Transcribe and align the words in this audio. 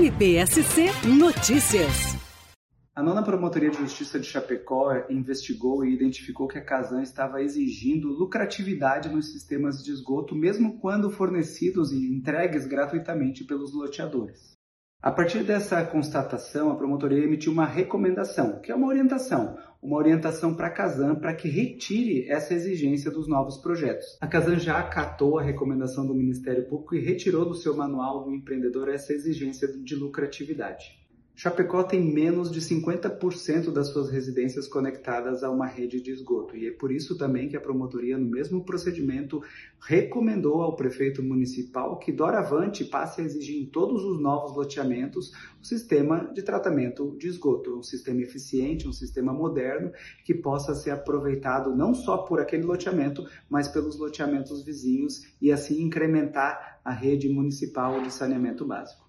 NPSC 0.00 0.86
Notícias. 1.18 2.16
A 2.96 3.02
nona 3.02 3.22
Promotoria 3.22 3.68
de 3.68 3.76
Justiça 3.76 4.18
de 4.18 4.26
Chapecó 4.26 4.94
investigou 5.10 5.84
e 5.84 5.92
identificou 5.92 6.48
que 6.48 6.56
a 6.56 6.64
Casan 6.64 7.02
estava 7.02 7.42
exigindo 7.42 8.08
lucratividade 8.08 9.10
nos 9.10 9.30
sistemas 9.30 9.84
de 9.84 9.90
esgoto, 9.90 10.34
mesmo 10.34 10.80
quando 10.80 11.10
fornecidos 11.10 11.92
e 11.92 11.98
entregues 12.14 12.66
gratuitamente 12.66 13.44
pelos 13.44 13.74
loteadores. 13.74 14.59
A 15.02 15.10
partir 15.10 15.42
dessa 15.42 15.82
constatação, 15.82 16.70
a 16.70 16.76
promotoria 16.76 17.24
emitiu 17.24 17.52
uma 17.52 17.64
recomendação, 17.64 18.60
que 18.60 18.70
é 18.70 18.74
uma 18.74 18.86
orientação, 18.86 19.56
uma 19.82 19.96
orientação 19.96 20.54
para 20.54 20.66
a 20.66 20.70
Casan 20.70 21.14
para 21.14 21.34
que 21.34 21.48
retire 21.48 22.28
essa 22.28 22.52
exigência 22.52 23.10
dos 23.10 23.26
novos 23.26 23.56
projetos. 23.56 24.18
A 24.20 24.26
Casan 24.26 24.58
já 24.58 24.78
acatou 24.78 25.38
a 25.38 25.42
recomendação 25.42 26.06
do 26.06 26.14
Ministério 26.14 26.68
Público 26.68 26.94
e 26.94 27.00
retirou 27.00 27.46
do 27.46 27.54
seu 27.54 27.74
manual 27.74 28.24
do 28.24 28.34
empreendedor 28.34 28.90
essa 28.90 29.14
exigência 29.14 29.68
de 29.68 29.96
lucratividade. 29.96 31.00
Chapecó 31.42 31.82
tem 31.82 32.02
menos 32.02 32.50
de 32.50 32.60
50% 32.60 33.72
das 33.72 33.88
suas 33.88 34.10
residências 34.10 34.68
conectadas 34.68 35.42
a 35.42 35.48
uma 35.48 35.64
rede 35.64 35.98
de 35.98 36.10
esgoto, 36.10 36.54
e 36.54 36.66
é 36.66 36.70
por 36.70 36.92
isso 36.92 37.16
também 37.16 37.48
que 37.48 37.56
a 37.56 37.60
promotoria, 37.62 38.18
no 38.18 38.28
mesmo 38.28 38.62
procedimento, 38.62 39.42
recomendou 39.80 40.60
ao 40.60 40.76
prefeito 40.76 41.22
municipal 41.22 41.98
que 41.98 42.12
doravante 42.12 42.84
passe 42.84 43.22
a 43.22 43.24
exigir 43.24 43.58
em 43.58 43.64
todos 43.64 44.04
os 44.04 44.20
novos 44.20 44.54
loteamentos 44.54 45.32
o 45.58 45.64
sistema 45.64 46.30
de 46.30 46.42
tratamento 46.42 47.16
de 47.18 47.28
esgoto, 47.28 47.78
um 47.78 47.82
sistema 47.82 48.20
eficiente, 48.20 48.86
um 48.86 48.92
sistema 48.92 49.32
moderno 49.32 49.92
que 50.26 50.34
possa 50.34 50.74
ser 50.74 50.90
aproveitado 50.90 51.74
não 51.74 51.94
só 51.94 52.18
por 52.18 52.38
aquele 52.38 52.64
loteamento, 52.64 53.24
mas 53.48 53.66
pelos 53.66 53.98
loteamentos 53.98 54.62
vizinhos 54.62 55.22
e 55.40 55.50
assim 55.50 55.80
incrementar 55.80 56.82
a 56.84 56.92
rede 56.92 57.30
municipal 57.30 58.02
de 58.02 58.12
saneamento 58.12 58.66
básico. 58.66 59.08